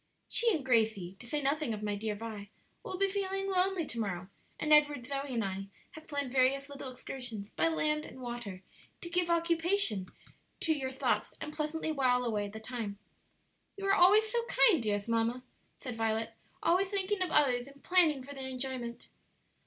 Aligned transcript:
"She 0.27 0.51
and 0.51 0.65
Gracie, 0.65 1.15
to 1.19 1.27
say 1.27 1.43
nothing 1.43 1.75
of 1.75 1.83
my 1.83 1.93
dear 1.95 2.15
Vi, 2.15 2.49
will 2.81 2.97
be 2.97 3.07
feeling 3.07 3.47
lonely 3.51 3.85
to 3.85 3.99
morrow, 3.99 4.29
and 4.59 4.73
Edward, 4.73 5.05
Zoe, 5.05 5.31
and 5.31 5.45
I 5.45 5.67
have 5.91 6.07
planned 6.07 6.31
various 6.31 6.69
little 6.69 6.91
excursions, 6.91 7.51
by 7.51 7.67
land 7.67 8.03
and 8.03 8.19
water, 8.19 8.63
to 9.01 9.09
give 9.11 9.29
occupation 9.29 10.07
to 10.61 10.73
your 10.73 10.89
thoughts 10.89 11.35
and 11.39 11.53
pleasantly 11.53 11.91
while 11.91 12.25
away 12.25 12.47
the 12.47 12.59
time." 12.59 12.97
"You 13.77 13.85
are 13.85 13.93
always 13.93 14.27
so 14.27 14.43
kind, 14.45 14.81
dearest 14.81 15.07
mamma," 15.07 15.43
said 15.77 15.97
Violet; 15.97 16.33
"always 16.63 16.89
thinking 16.89 17.21
of 17.21 17.29
others 17.29 17.67
and 17.67 17.83
planning 17.83 18.23
for 18.23 18.33
their 18.33 18.47
enjoyment." 18.47 19.07